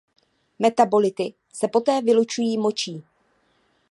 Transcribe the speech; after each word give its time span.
Metabolity 0.59 1.33
se 1.53 1.67
poté 1.67 2.01
vylučují 2.01 2.57
močí. 2.57 3.03